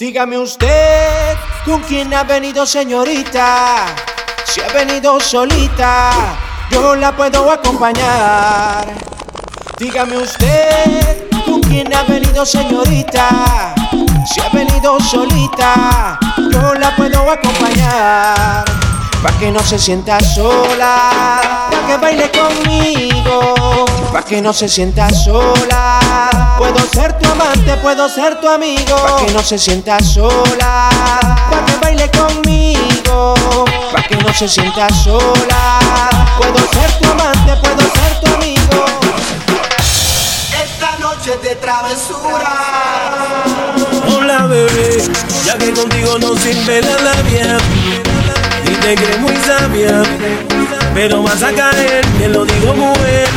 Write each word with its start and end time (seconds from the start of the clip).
Dígame 0.00 0.38
usted 0.38 1.36
con 1.66 1.82
quién 1.82 2.14
ha 2.14 2.24
venido 2.24 2.64
señorita. 2.64 3.84
Si 4.46 4.58
ha 4.62 4.68
venido 4.68 5.20
solita, 5.20 6.38
yo 6.70 6.96
la 6.96 7.14
puedo 7.14 7.52
acompañar. 7.52 8.86
Dígame 9.76 10.16
usted 10.16 11.28
con 11.44 11.60
quién 11.60 11.94
ha 11.94 12.04
venido 12.04 12.46
señorita. 12.46 13.74
Si 14.24 14.40
ha 14.40 14.48
venido 14.48 14.98
solita, 15.00 16.18
yo 16.50 16.72
la 16.76 16.96
puedo 16.96 17.30
acompañar. 17.30 18.89
Pa' 19.22 19.32
que 19.38 19.50
no 19.50 19.60
se 19.60 19.78
sienta 19.78 20.18
sola, 20.20 21.68
pa' 21.70 21.86
que 21.86 21.96
baile 21.98 22.30
conmigo. 22.30 23.84
Pa' 24.10 24.22
que 24.22 24.40
no 24.40 24.50
se 24.54 24.66
sienta 24.66 25.10
sola, 25.10 26.56
puedo 26.56 26.78
ser 26.90 27.12
tu 27.18 27.30
amante, 27.30 27.76
puedo 27.82 28.08
ser 28.08 28.40
tu 28.40 28.48
amigo. 28.48 28.96
Pa' 28.96 29.16
que 29.16 29.30
no 29.32 29.42
se 29.42 29.58
sienta 29.58 30.02
sola, 30.02 30.88
pa' 31.50 31.64
que 31.66 31.76
baile 31.82 32.10
conmigo. 32.10 33.34
Pa' 33.92 34.02
que 34.04 34.16
no 34.16 34.32
se 34.32 34.48
sienta 34.48 34.88
sola, 34.88 36.08
puedo 36.38 36.58
ser 36.72 36.90
tu 36.98 37.10
amante, 37.10 37.56
puedo 37.56 37.80
ser 37.80 38.20
tu 38.22 38.34
amigo. 38.34 38.84
Esta 40.64 40.96
noche 40.98 41.36
de 41.42 41.56
travesura. 41.56 42.54
Hola 44.16 44.46
bebé, 44.46 45.12
ya 45.44 45.58
que 45.58 45.74
contigo 45.74 46.18
no 46.18 46.34
sirve 46.36 46.80
la 46.80 46.96
labia 47.02 47.58
te 48.80 48.94
crees 48.94 49.20
muy 49.20 49.36
sabia, 49.36 50.02
pero 50.94 51.22
vas 51.22 51.42
a 51.42 51.52
caer, 51.52 52.04
te 52.18 52.28
lo 52.28 52.44
digo 52.44 52.74
mujer. 52.74 53.28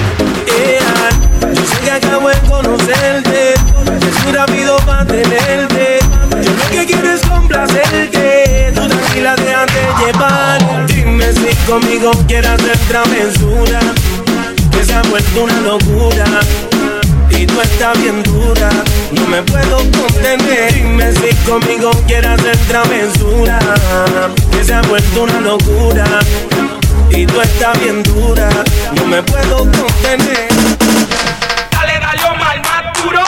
Yeah. 0.45 1.53
Yo 1.53 1.65
sé 1.65 1.79
que 1.83 1.91
acabo 1.91 2.29
de 2.29 2.37
conocerte, 2.49 3.53
es 3.53 4.23
muy 4.23 4.33
rápido 4.33 4.77
para 4.85 5.05
tenerte. 5.05 5.99
Yo 6.41 6.51
lo 6.51 6.69
que 6.71 6.85
quiero 6.85 7.11
es 7.11 7.21
complacerte, 7.21 8.71
tú 8.73 8.87
tranquila 8.87 9.35
déjate 9.35 9.81
llevar. 10.05 10.87
Dime 10.87 11.31
si 11.33 11.55
conmigo 11.69 12.11
quieras 12.27 12.59
hacer 12.59 12.77
travesura, 12.87 13.79
que 14.71 14.83
se 14.85 14.93
ha 14.93 15.01
vuelto 15.03 15.43
una 15.43 15.59
locura 15.61 16.25
actitud 17.33 17.61
está 17.61 17.93
bien 17.93 18.21
dura. 18.23 18.69
No 19.11 19.25
me 19.27 19.41
puedo 19.43 19.77
contener. 19.77 20.73
Dime 20.73 21.11
si 21.13 21.35
conmigo 21.49 21.91
quieres 22.07 22.31
hacer 22.31 22.57
travesura. 22.67 23.59
Que 24.51 24.63
se 24.63 24.73
ha 24.73 24.81
vuelto 24.83 25.23
una 25.23 25.39
locura. 25.41 26.05
Y 27.09 27.25
tú 27.25 27.41
estás 27.41 27.79
bien 27.79 28.03
dura. 28.03 28.49
No 28.95 29.05
me 29.05 29.21
puedo 29.23 29.57
contener. 29.57 30.47
Dale, 31.71 31.99
dale, 31.99 32.23
Omar, 32.23 32.61
más 32.61 33.03
duro. 33.03 33.23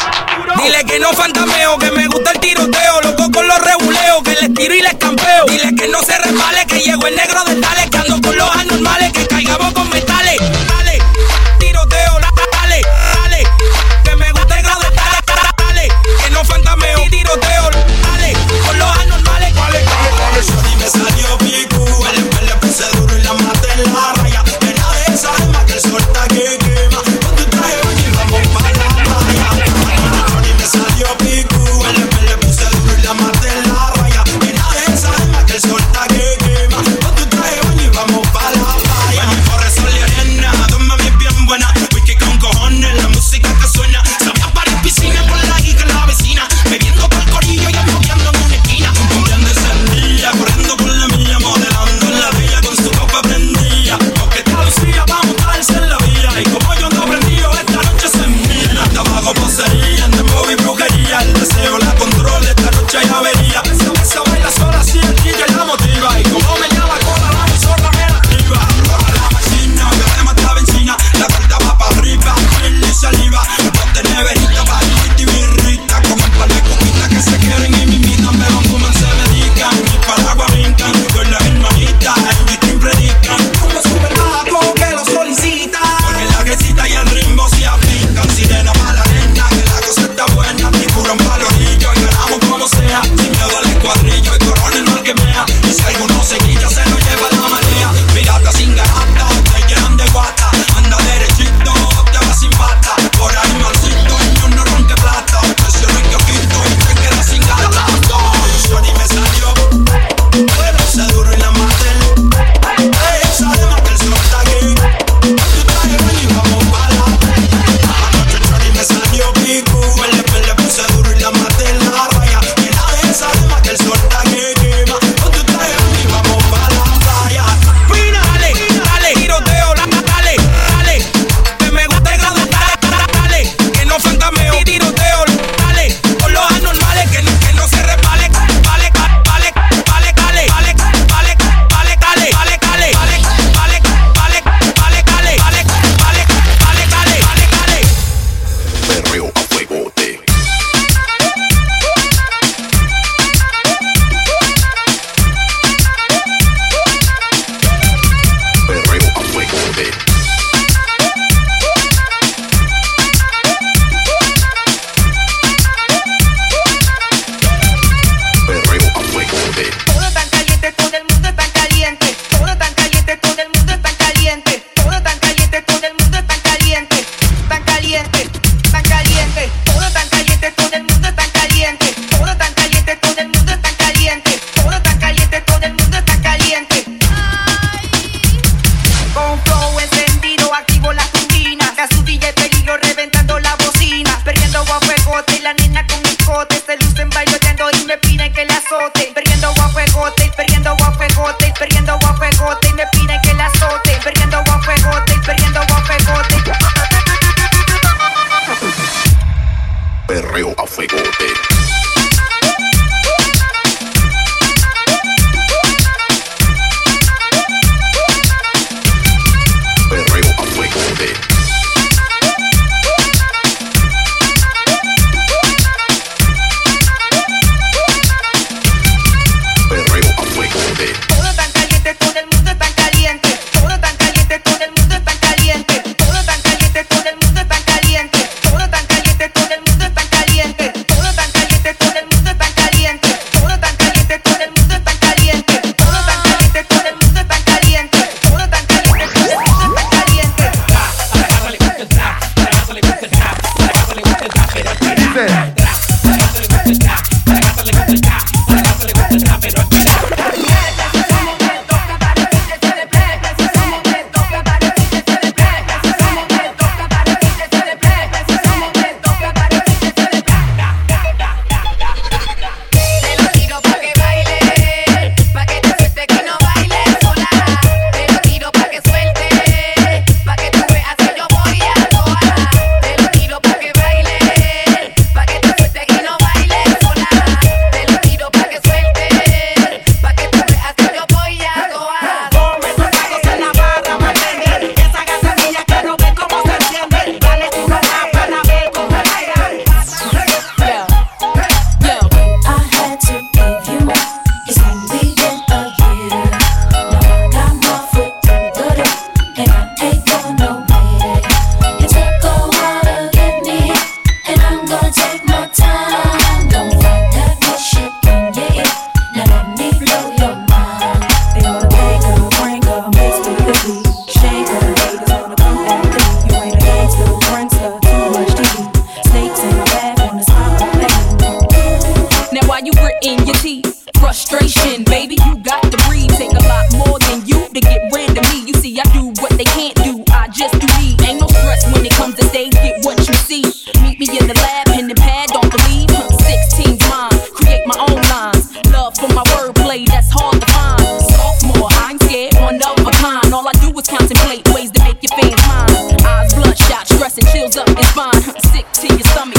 Dile 0.62 0.84
que 0.86 1.00
no 1.00 1.12
fantameo, 1.14 1.78
que 1.78 1.92
me 1.92 2.08
gusta 2.08 2.32
el 2.32 2.40
tiroteo, 2.40 3.02
loco 3.02 3.32
con 3.32 3.48
los 3.48 3.60
reguleos, 3.60 4.24
que 4.24 4.36
les 4.42 4.54
tiro 4.54 4.74
y 4.74 4.82
les 4.82 4.96
campeo. 4.96 5.46
Dile 5.48 5.76
que 5.76 5.88
no 5.88 6.02
se 6.02 6.18
resbale, 6.18 6.66
que 6.68 6.80
llegó 6.80 7.08
el 7.08 7.16
negro 7.16 7.44
de 7.44 7.56
tales, 7.56 7.90
que 7.90 7.98
ando 7.98 8.22
con 8.22 8.38
los 8.38 8.50
anormales, 8.56 9.12
que 9.12 9.28
caigamos 9.28 9.74
con 9.74 9.90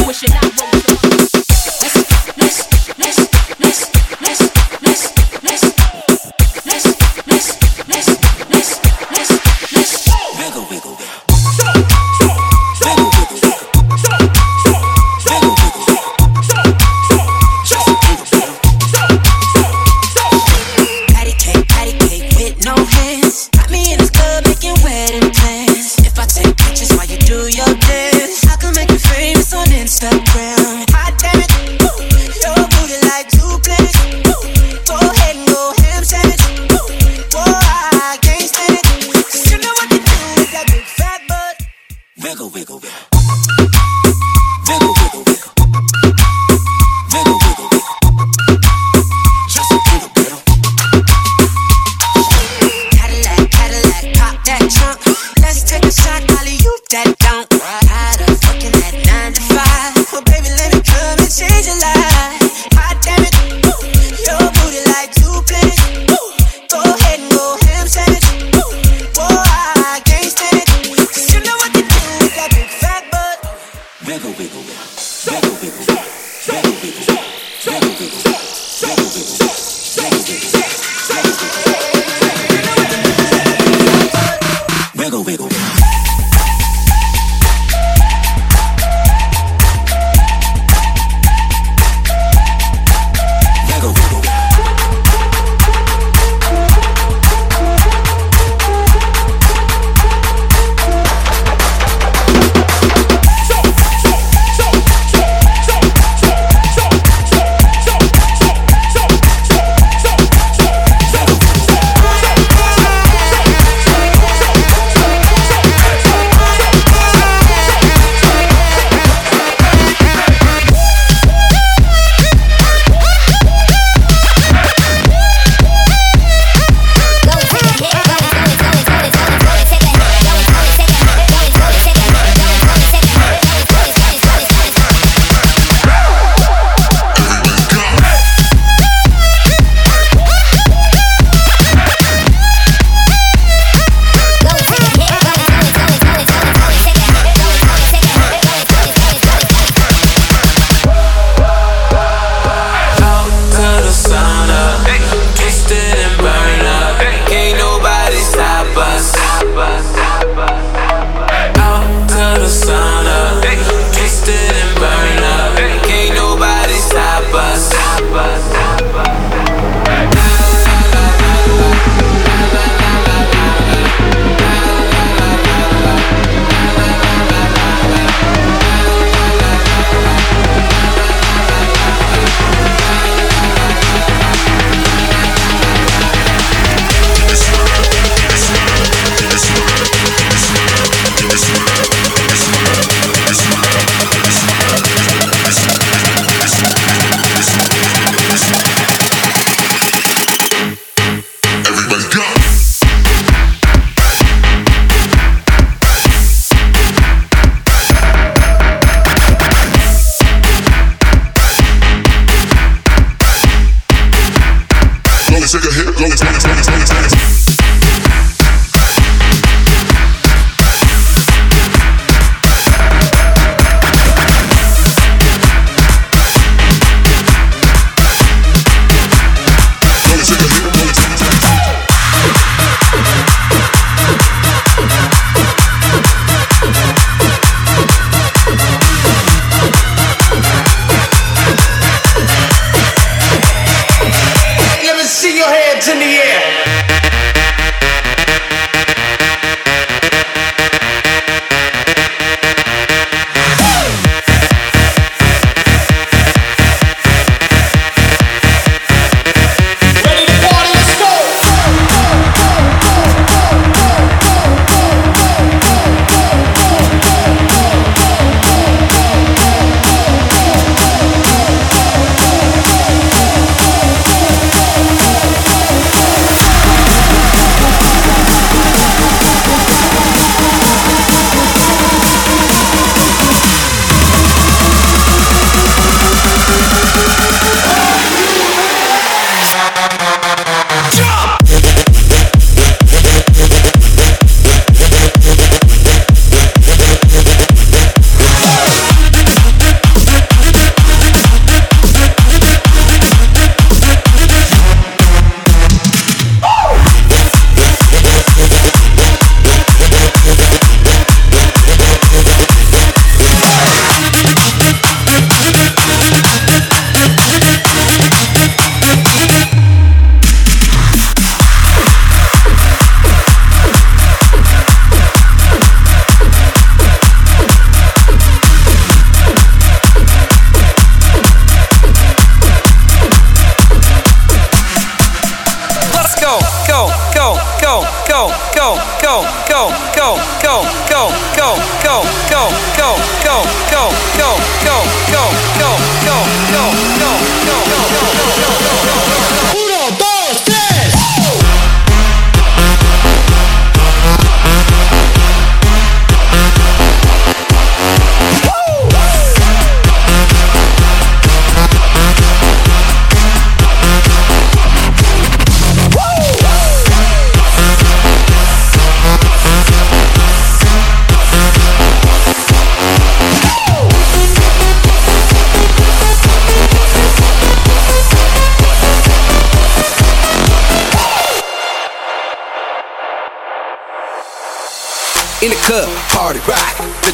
wishing 0.07 0.31
I 0.33 0.41
wrote. 0.57 0.76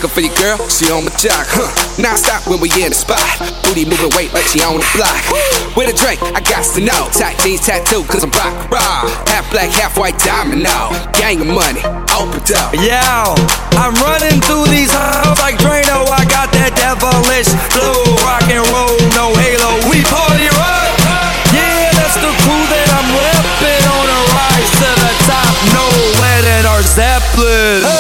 looking 0.03 0.15
for 0.19 0.27
your 0.27 0.35
girl, 0.43 0.59
she 0.67 0.91
on 0.91 1.07
my 1.07 1.15
jock, 1.15 1.47
huh? 1.47 1.71
Now 1.95 2.19
stop 2.19 2.43
when 2.51 2.59
we 2.59 2.67
in 2.75 2.91
the 2.91 2.99
spot. 2.99 3.23
Booty 3.63 3.87
moving 3.87 4.11
weight 4.19 4.35
like 4.35 4.47
she 4.51 4.59
on 4.59 4.83
the 4.83 4.89
block. 4.99 5.15
With 5.79 5.95
a 5.95 5.95
drink, 5.95 6.19
I 6.35 6.43
got 6.43 6.67
to 6.75 6.81
know. 6.83 7.07
Tight 7.15 7.39
jeans 7.39 7.63
tattoo, 7.63 8.03
cause 8.11 8.27
I'm 8.27 8.35
rock, 8.35 8.51
raw. 8.67 9.07
Half 9.31 9.55
black, 9.55 9.71
half 9.71 9.95
white 9.95 10.19
diamond 10.19 10.67
now. 10.67 10.91
Gang 11.15 11.39
of 11.47 11.51
money, 11.55 11.87
open 12.19 12.43
up. 12.59 12.75
Yeah, 12.83 13.31
I'm 13.79 13.95
running 14.03 14.43
through 14.43 14.67
these 14.75 14.91
halls 14.91 15.39
like 15.39 15.55
Drano. 15.63 16.03
I 16.11 16.27
got 16.27 16.51
that 16.51 16.75
devilish 16.75 17.51
flow, 17.71 18.03
rock 18.27 18.47
and 18.51 18.67
roll, 18.75 18.99
no 19.15 19.31
halo. 19.39 19.87
We 19.87 20.03
party 20.11 20.51
rock. 20.51 20.91
Yeah, 21.55 21.95
that's 21.95 22.19
the 22.19 22.33
crew 22.43 22.65
that 22.75 22.89
I'm 22.91 23.07
repping 23.07 23.85
on 23.87 24.07
a 24.11 24.21
rise 24.35 24.73
to 24.83 24.91
the 24.99 25.13
top. 25.31 25.55
No, 25.71 25.85
our 26.75 26.83
Zeppelin. 26.83 27.92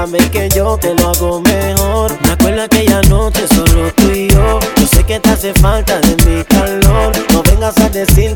sabes 0.00 0.30
que 0.30 0.48
yo 0.48 0.78
te 0.78 0.94
lo 0.94 1.10
hago 1.10 1.42
mejor. 1.42 2.10
Me 2.22 2.32
acuerdo 2.32 2.62
aquella 2.62 3.02
noche, 3.02 3.46
solo 3.54 3.92
tú 3.94 4.10
y 4.10 4.28
yo. 4.28 4.58
Yo 4.76 4.86
sé 4.86 5.04
que 5.04 5.20
te 5.20 5.28
hace 5.28 5.52
falta 5.54 6.00
de 6.00 6.16
mi 6.24 6.42
calor. 6.44 7.12
No 7.32 7.42
vengas 7.42 7.76
a 7.78 7.88
decir 7.90 8.29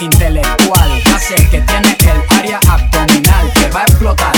intelectual. 0.00 1.02
Hace 1.14 1.34
que 1.48 1.60
tiene 1.60 1.96
el 2.00 2.38
área 2.38 2.60
abdominal 2.68 3.52
que 3.54 3.68
va 3.70 3.80
a 3.80 3.84
explotar. 3.84 4.35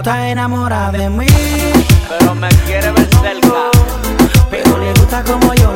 Está 0.00 0.28
enamorada 0.30 0.92
de 0.92 1.10
mí. 1.10 1.26
Pero 2.08 2.34
me 2.34 2.48
quiere 2.66 2.90
ver 2.90 3.08
cerca. 3.20 3.70
Pero 4.50 4.78
le 4.78 4.92
gusta 4.94 5.22
como 5.22 5.52
yo 5.54 5.69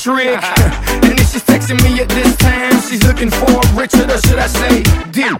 and 0.06 1.20
if 1.20 1.30
she's 1.30 1.44
texting 1.44 1.76
me 1.82 2.00
at 2.00 2.08
this 2.08 2.34
time, 2.36 2.72
she's 2.88 3.02
looking 3.06 3.28
for 3.28 3.60
Richard, 3.78 4.10
or 4.10 4.16
should 4.16 4.38
I 4.38 4.46
say, 4.46 4.82
dear. 5.12 5.36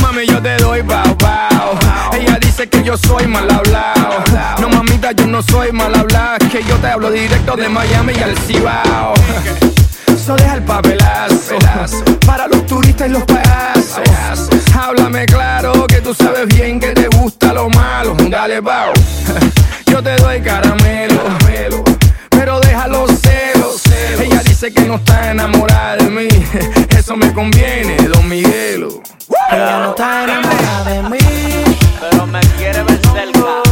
Mami, 0.00 0.26
yo 0.28 0.40
te 0.40 0.56
doy 0.58 0.82
bao 0.82 1.16
bao. 1.16 1.76
Ella 2.12 2.38
dice 2.40 2.68
que 2.68 2.84
yo 2.84 2.96
soy 2.96 3.26
mal 3.26 3.50
hablado. 3.50 4.22
No, 4.60 4.68
mamita, 4.68 5.10
yo 5.10 5.26
no 5.26 5.42
soy 5.42 5.72
mal 5.72 5.92
hablado. 5.92 6.38
Que 6.52 6.62
yo 6.62 6.76
te 6.76 6.86
hablo 6.86 7.10
directo 7.10 7.56
de 7.56 7.68
Miami 7.68 8.12
y 8.16 8.22
al 8.22 8.36
Cibao. 8.38 9.14
So 10.24 10.36
deja 10.36 10.54
el 10.54 10.62
papelazo 10.62 11.56
para 12.26 12.46
los 12.46 12.66
turistas 12.66 13.08
y 13.08 13.10
los 13.10 13.24
payasos. 13.24 13.98
Háblame 14.74 15.24
claro 15.26 15.86
que 15.86 16.00
tú 16.00 16.14
sabes 16.14 16.46
bien 16.46 16.78
que 16.78 16.88
te 16.88 17.08
gusta 17.16 17.52
lo 17.54 17.70
malo. 17.70 18.14
Dale, 18.28 18.60
bao. 18.60 18.92
Yo 19.90 20.00
te 20.02 20.14
doy 20.16 20.40
caramelo, 20.40 21.09
Ella 24.62 24.68
dice 24.68 24.82
que 24.82 24.88
no 24.88 24.96
está 24.96 25.30
enamorada 25.30 25.96
de 25.96 26.10
mí. 26.10 26.28
Eso 26.90 27.16
me 27.16 27.32
conviene, 27.32 27.96
don 28.08 28.28
Miguelo. 28.28 29.00
Ella 29.50 29.78
no 29.78 29.90
está 29.90 30.24
enamorada 30.24 30.84
de 30.84 31.02
mí. 31.08 31.18
Pero 31.98 32.26
me 32.26 32.40
quiere 32.58 32.82
ver 32.82 33.00
cerca. 33.00 33.62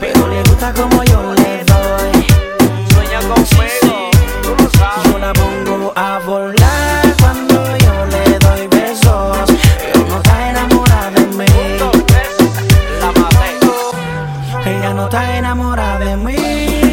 Pero 0.00 0.26
le 0.26 0.42
gusta 0.42 0.72
como 0.72 1.04
yo 1.04 1.34
le 1.34 1.64
doy. 1.64 2.26
Sueña 2.92 3.20
conmigo. 3.20 4.10
Tú 4.42 4.56
lo 4.58 4.70
sabes. 4.70 5.04
Yo 5.04 5.18
la 5.20 5.32
pongo 5.34 5.92
a 5.94 6.18
volar 6.26 7.14
cuando 7.20 7.76
yo 7.78 8.06
le 8.06 8.38
doy 8.40 8.66
besos. 8.66 9.46
Pero 9.78 10.04
no 10.08 10.16
está 10.16 10.50
enamorada 10.50 11.10
de 11.12 11.26
mí. 11.26 11.44
Ella 14.66 14.94
no 14.94 15.04
está 15.04 15.38
enamorada 15.38 15.98
de 16.00 16.16
mí. 16.16 16.87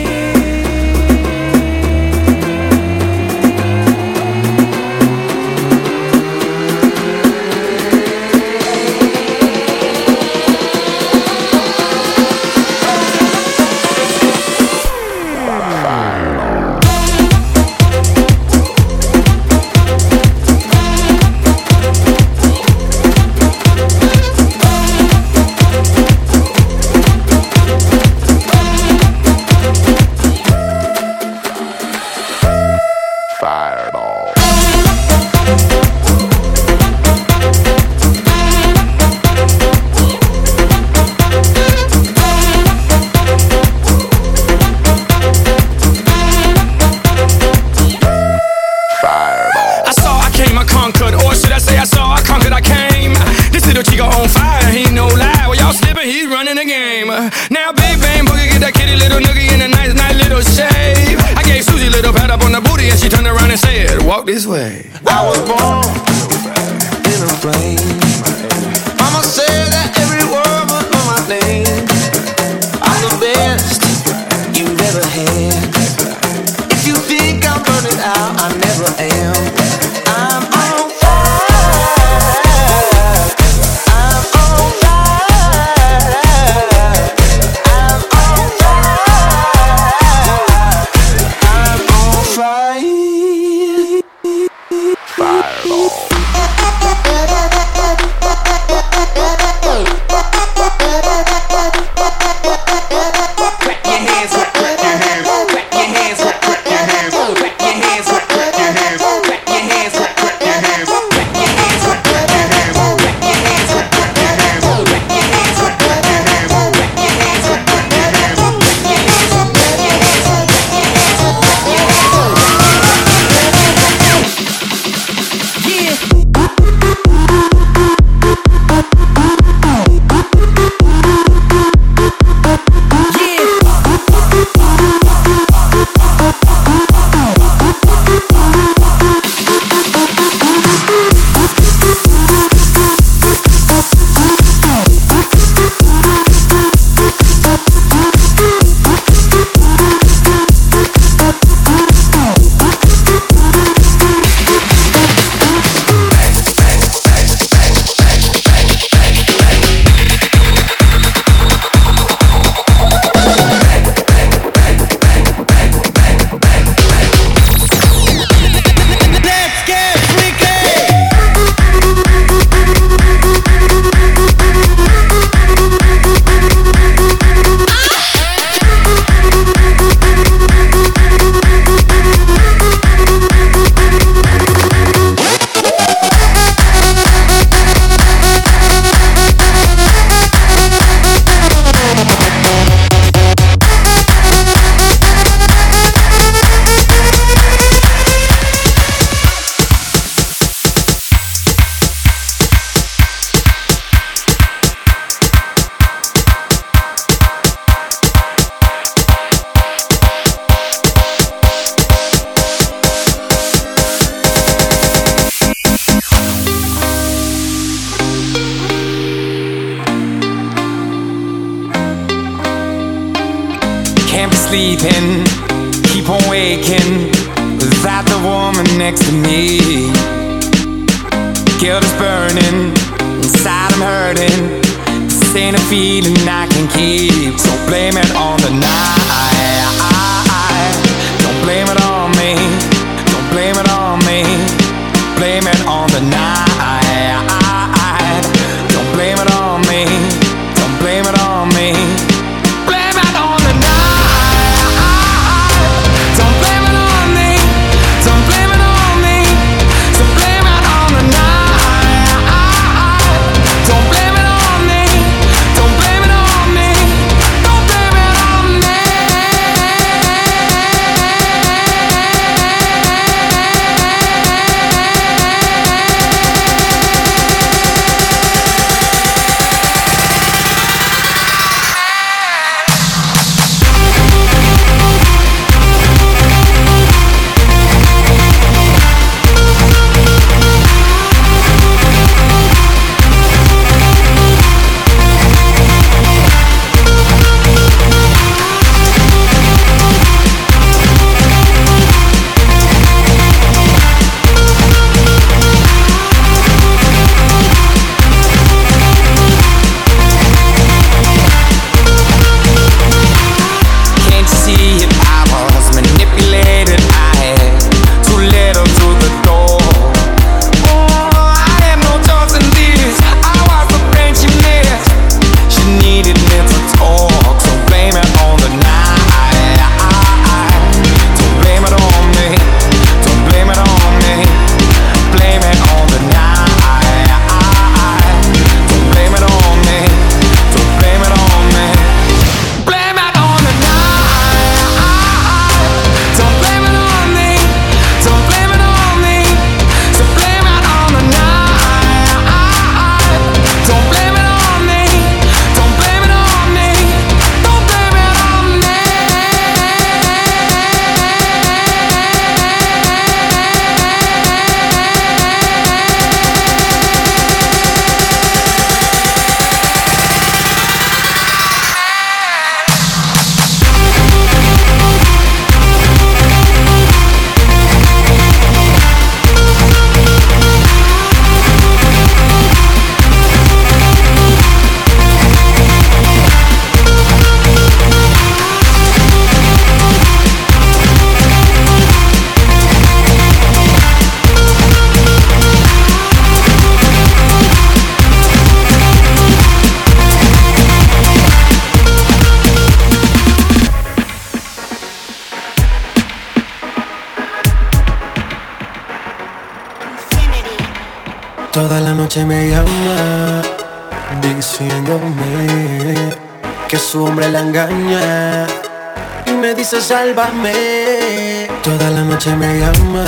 sálvame. 420.06 421.48
Toda 421.63 421.89
la 421.89 422.02
noche 422.02 422.36
me 422.36 422.60
llama, 422.60 423.06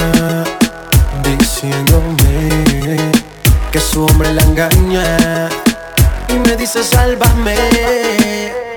diciéndome 1.23 3.11
que 3.71 3.79
su 3.79 4.03
hombre 4.05 4.33
la 4.33 4.41
engaña. 4.41 5.49
Y 6.29 6.33
me 6.33 6.55
dice, 6.55 6.83
sálvame. 6.83 7.55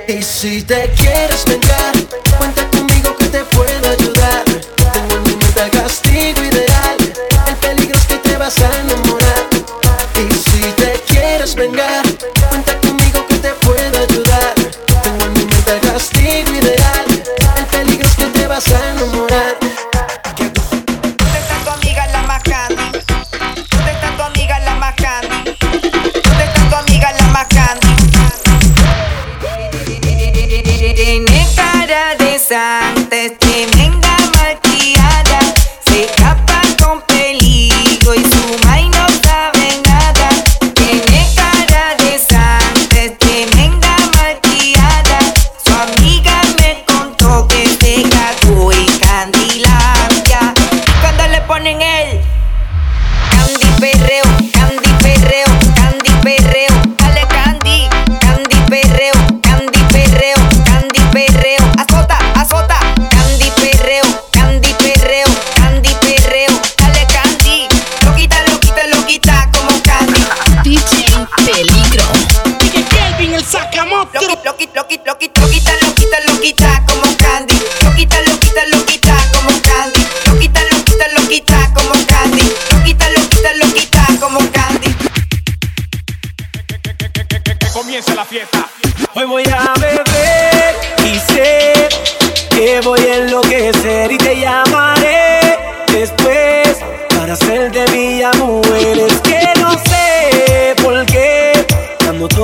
Y 0.07 0.23
si 0.23 0.63
te 0.63 0.91
quieres 0.97 1.45
vengar, 1.47 1.95
cuenta 2.39 2.69
conmigo 2.71 3.17
que 3.17 3.27
te 3.27 3.43
puedo 3.45 3.89
ayudar. 3.89 4.45
Tengo 4.93 5.17
en 5.17 5.23
mi 5.23 5.37
mente 5.37 5.71
castigo 5.73 6.43
ideal. 6.45 6.99
El 7.47 7.57
peligro 7.57 7.97
es 7.97 8.07
que 8.07 8.17
te 8.17 8.37
vas 8.37 8.61
a 8.61 8.81
enamorar. 8.81 9.49
Y 10.17 10.33
si 10.35 10.61
te 10.73 11.01
quieres 11.09 11.55
vengar, 11.55 12.05
cuenta 12.51 12.75
conmigo. 12.81 13.00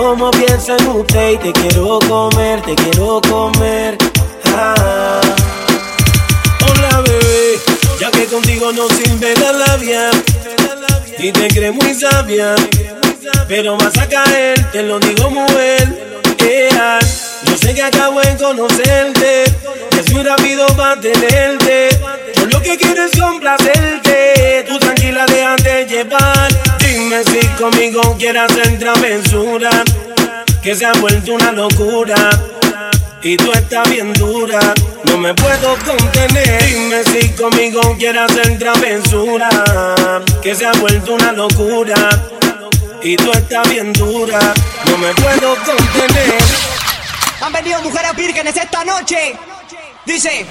Cuando 0.07 0.31
tomo 0.31 0.31
pienso 0.31 0.77
en 0.77 0.89
usted 0.89 1.33
y 1.33 1.39
te 1.39 1.53
quiero 1.53 1.99
comer, 2.09 2.63
te 2.63 2.75
quiero 2.77 3.21
comer. 3.29 3.99
Ah. 4.55 5.21
Hola 6.63 7.01
bebé, 7.01 7.59
ya 8.01 8.11
que 8.13 8.25
contigo 8.27 8.73
no 8.73 8.89
sirve 8.89 9.35
la 9.41 9.53
labia 9.53 10.11
y 11.19 11.33
te 11.33 11.49
crees 11.49 11.75
muy 11.75 11.95
sabia, 11.95 12.55
pero 13.49 13.77
vas 13.77 13.99
a 13.99 14.09
caer, 14.09 14.71
te 14.71 14.83
lo 14.83 15.01
digo 15.01 15.31
mujer. 15.31 16.23
Yeah. 16.39 17.01
Yo 17.45 17.57
sé 17.57 17.75
que 17.75 17.83
acabo 17.83 18.23
en 18.23 18.37
conocerte, 18.37 19.45
es 19.45 20.13
muy 20.13 20.23
rápido 20.23 20.67
para 20.77 21.01
tenerte. 21.01 21.89
Lo 22.51 22.63
que 22.63 22.77
quiero 22.77 23.05
es 23.05 23.21
complacerte, 23.21 24.65
tú 24.69 24.79
tranquila 24.79 25.27
déjate 25.27 25.87
llevar. 25.87 26.49
Dime 26.79 27.25
si 27.25 27.47
conmigo 27.61 28.17
quieras 28.19 28.51
hacer 28.51 28.79
travesura, 28.79 29.71
que 30.63 30.75
se 30.75 30.87
ha 30.87 30.93
vuelto 30.93 31.35
una 31.35 31.53
locura. 31.53 32.31
Y 33.23 33.37
tú 33.37 33.51
estás 33.53 33.91
bien 33.91 34.13
dura, 34.13 34.61
no 35.05 35.19
me 35.19 35.35
puedo 35.35 35.77
contener. 35.85 36.65
Dime 36.65 37.03
si 37.05 37.29
conmigo 37.31 37.81
quieres 37.99 38.23
hacer 38.23 38.59
travesura, 38.59 39.49
que 40.43 40.55
se 40.55 40.67
ha 40.67 40.73
vuelto 40.73 41.15
una 41.15 41.33
locura. 41.33 41.97
Y 43.03 43.17
tú 43.17 43.33
estás 43.33 43.69
bien 43.69 43.93
dura, 43.93 44.39
no 44.87 44.99
me 44.99 45.13
puedo 45.15 45.57
contener. 45.65 46.35
Han 47.41 47.53
venido 47.53 47.83
mujeres 47.83 48.17
vírgenes 48.17 48.57
esta 48.57 48.85
noche. 48.85 49.37
Dice, 50.07 50.47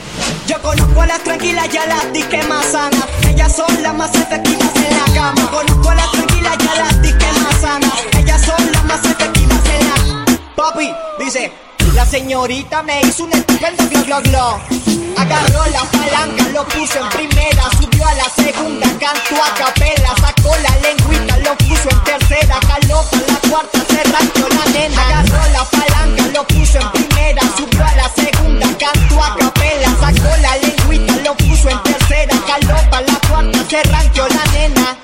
yo 0.48 0.62
conozco 0.62 1.02
a 1.02 1.08
las 1.08 1.24
tranquilas 1.24 1.74
y 1.74 1.78
a 1.78 1.86
las 1.86 2.12
disque 2.12 2.44
más 2.44 2.66
sanas. 2.66 3.06
Ellas 3.26 3.56
son 3.56 3.82
las 3.82 3.96
más 3.96 4.14
efectivas 4.14 4.70
en 4.76 4.98
la 4.98 5.06
cama. 5.14 5.50
Conozco 5.50 5.90
a 5.90 5.96
las 5.96 6.12
tranquilas 6.12 6.58
y 6.60 6.68
a 6.68 6.76
las 6.76 7.02
disque 7.02 7.26
más 7.42 7.62
sanas. 7.62 7.94
Ellas 8.18 8.42
son 8.42 8.72
las 8.74 8.84
más 8.84 9.06
efectivas 9.06 9.62
en 9.80 9.88
la 9.88 10.26
Papi, 10.56 10.92
dice, 11.20 11.52
la 11.94 12.06
señorita 12.06 12.84
me 12.84 13.02
hizo 13.02 13.24
un 13.24 13.32
estupendo 13.32 13.88
glo 13.90 14.04
glo 14.04 14.22
glo. 14.24 14.75
Agarró 15.18 15.66
la 15.68 15.84
palanca, 15.86 16.44
lo 16.54 16.68
puso 16.68 17.00
en 17.00 17.10
primera, 17.10 17.64
subió 17.80 18.08
a 18.08 18.14
la 18.14 18.30
segunda, 18.36 18.88
cantó 19.00 19.44
a 19.44 19.56
capela, 19.56 20.14
sacó 20.20 20.56
la 20.58 20.78
lengüita, 20.80 21.38
lo 21.40 21.58
puso 21.58 21.90
en 21.90 22.04
tercera, 22.04 22.60
jaló 22.68 23.04
para 23.10 23.28
la 23.28 23.50
cuarta, 23.50 23.80
se 23.88 24.04
ranchó 24.04 24.48
la 24.50 24.72
nena. 24.72 25.02
Agarró 25.02 25.52
la 25.54 25.64
palanca, 25.66 26.24
lo 26.34 26.48
puso 26.48 26.80
en 26.80 26.92
primera, 26.92 27.42
subió 27.58 27.84
a 27.84 27.96
la 27.96 28.10
segunda, 28.10 28.68
cantó 28.78 29.24
a 29.24 29.38
capela, 29.38 29.90
sacó 30.00 30.38
la 30.42 30.58
lengüita, 30.58 31.16
lo 31.24 31.36
puso 31.38 31.70
en 31.70 31.84
tercera, 31.84 32.36
jaló 32.48 32.90
para 32.90 33.06
la 33.06 33.20
cuarta, 33.28 33.60
se 33.70 33.84
ranchó 33.84 34.28
la 34.28 34.52
nena. 34.52 34.98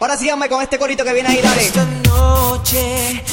Ahora 0.00 0.16
síganme 0.16 0.48
con 0.48 0.62
este 0.62 0.78
corito 0.78 1.04
que 1.04 1.12
viene 1.12 1.28
ahí, 1.28 1.42
dale. 1.42 1.66
Esta 1.66 1.84
noche 1.84 3.07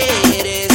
tú 0.00 0.69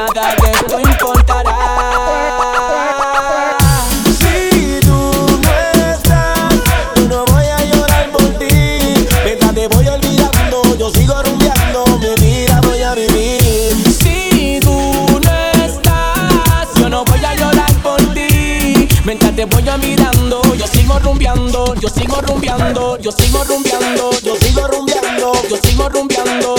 Nada 0.00 0.34
de 0.34 0.50
esto 0.50 0.80
importará. 0.80 1.52
Si 4.18 4.80
tú 4.80 4.96
no 5.42 5.50
estás, 5.92 6.54
yo 6.96 7.06
no 7.06 7.24
voy 7.26 7.44
a 7.44 7.62
llorar 7.66 8.10
por 8.10 8.24
ti. 8.38 8.48
Mientras 9.26 9.54
te 9.54 9.68
voy 9.68 9.88
olvidando, 9.88 10.62
yo 10.78 10.90
sigo 10.90 11.22
rumbeando, 11.22 11.84
mi 11.98 12.14
vida 12.24 12.60
voy 12.62 12.82
a 12.82 12.94
vivir. 12.94 13.74
Si 14.02 14.58
tú 14.62 15.20
no 15.22 15.64
estás, 15.64 16.68
yo 16.76 16.88
no 16.88 17.04
voy 17.04 17.22
a 17.22 17.34
llorar 17.34 17.72
por 17.82 18.00
ti. 18.14 18.88
Mientras 19.04 19.36
te 19.36 19.44
voy 19.44 19.68
a 19.68 19.76
mirando, 19.76 20.40
yo 20.54 20.66
sigo 20.66 20.98
rumbeando, 20.98 21.74
yo 21.74 21.90
sigo 21.90 22.22
rumbeando, 22.22 22.96
yo 22.98 23.12
sigo 23.12 23.44
rumbeando, 23.44 24.10
Yo 24.22 24.36
sigo 24.36 24.66
rumbeando, 24.66 25.32
yo 25.48 25.56
sigo 25.62 25.88
rumbeando, 25.90 26.54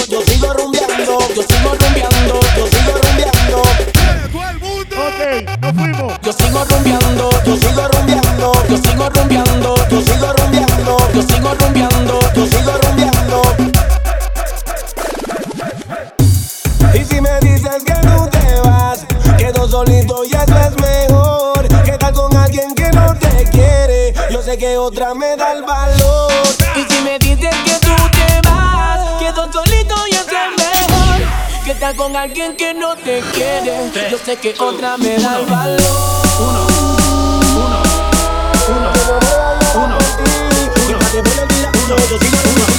otra 24.81 25.13
me 25.13 25.35
da 25.35 25.53
el 25.53 25.63
valor. 25.63 26.31
Y 26.75 26.91
si 26.91 27.01
me 27.01 27.19
dices 27.19 27.55
que 27.65 27.73
tú 27.79 27.95
te 28.11 28.49
vas, 28.49 28.99
quedo 29.19 29.51
solito 29.51 29.95
y 30.07 30.15
eso 30.15 30.23
es 30.25 30.51
mejor. 30.57 31.63
Que 31.63 31.71
estar 31.71 31.95
con 31.95 32.15
alguien 32.15 32.55
que 32.55 32.73
no 32.73 32.95
te 32.95 33.21
quiere, 33.33 33.91
yo 34.09 34.17
sé 34.17 34.37
que 34.37 34.55
otra 34.59 34.97
me 34.97 35.17
da 35.17 35.39
el 35.39 35.45
valor. 35.45 36.21
Yeah, 41.11 42.70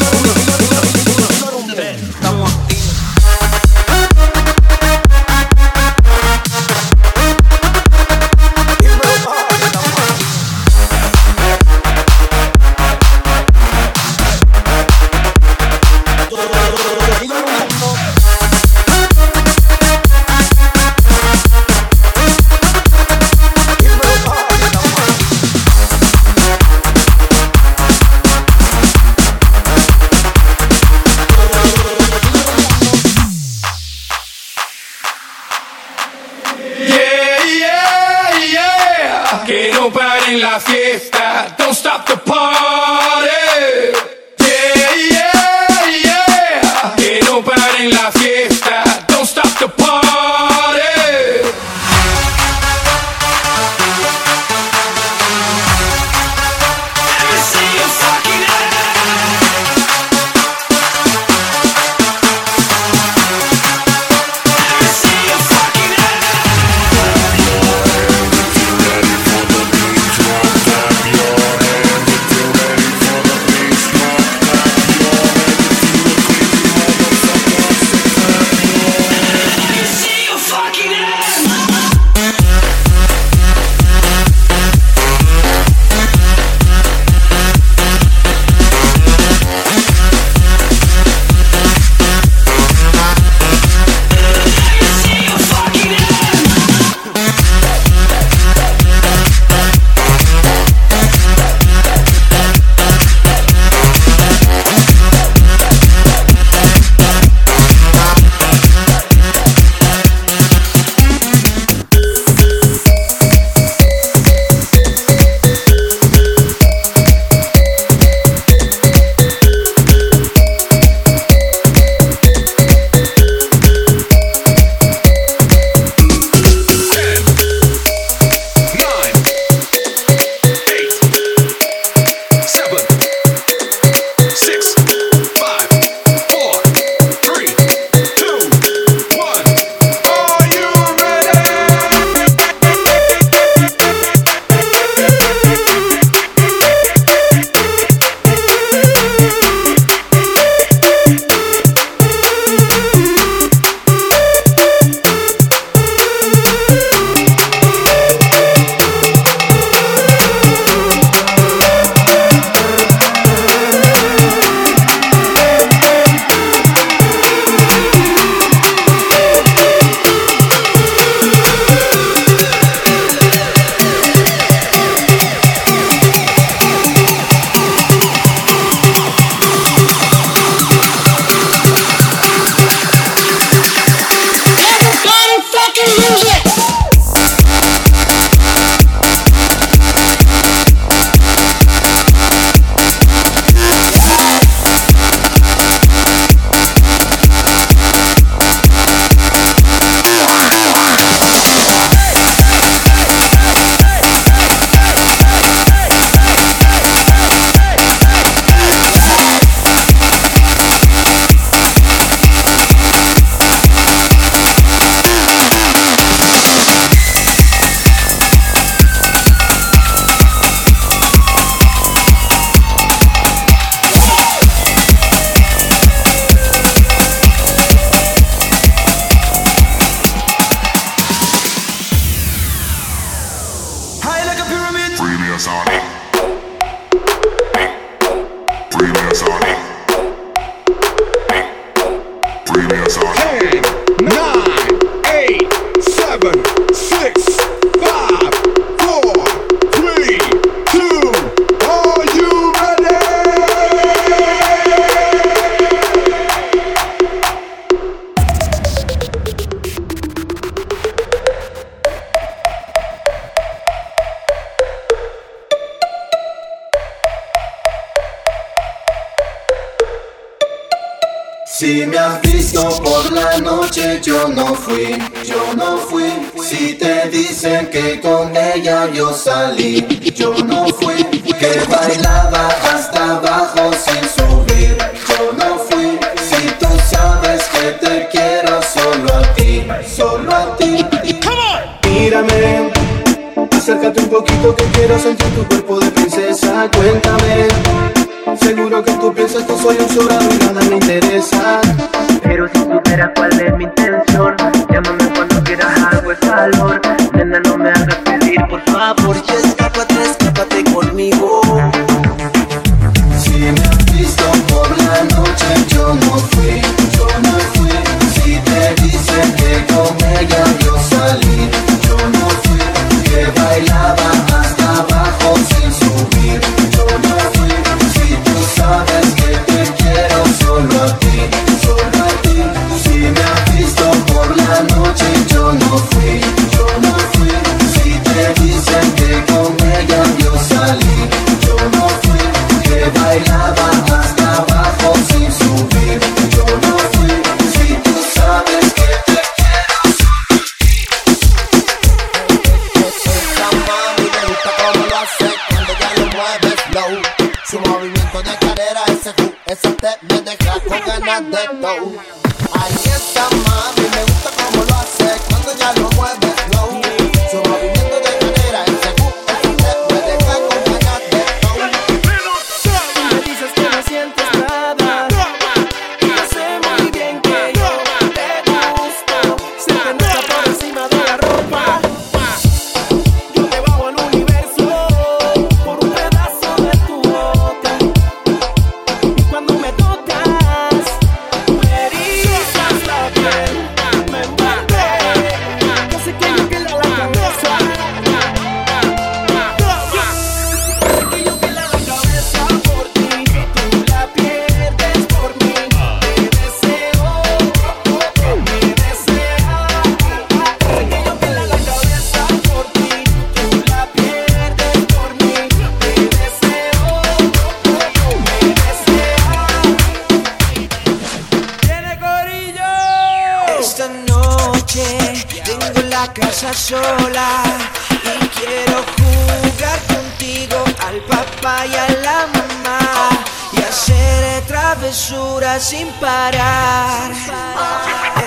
parar. 436.01 437.11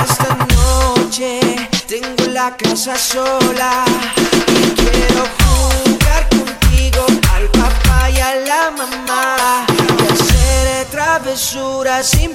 Esta 0.04 0.36
noche 0.56 1.40
tengo 1.88 2.32
la 2.32 2.56
casa 2.56 2.98
sola 2.98 3.86
y 4.48 4.72
quiero 4.82 5.24
jugar 5.40 6.30
contigo 6.30 7.06
al 7.34 7.48
papá 7.50 8.10
y 8.10 8.20
a 8.20 8.36
la 8.36 8.72
mamá 8.72 9.66
y 10.00 10.14
hacer 10.14 10.86
travesuras 10.92 12.08
sin 12.08 12.35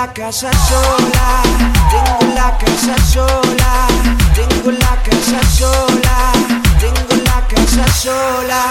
la 0.00 0.12
casa 0.14 0.50
sola, 0.68 1.42
tengo 1.90 2.34
la 2.34 2.56
casa 2.56 2.96
sola, 3.12 3.86
tengo 4.34 4.70
la 4.70 4.96
casa 5.02 5.40
sola, 5.58 6.32
tengo 6.80 7.22
la 7.22 7.46
casa 7.46 7.86
sola. 7.92 8.62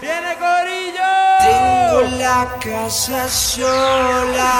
Viene 0.00 0.36
Corillo. 0.42 1.12
Tengo 1.46 2.00
la 2.18 2.48
casa 2.58 3.28
sola. 3.28 4.52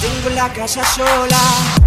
Tengo 0.00 0.28
la 0.30 0.48
casa 0.48 0.82
sola. 0.96 1.83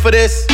For 0.00 0.10
this? 0.10 0.49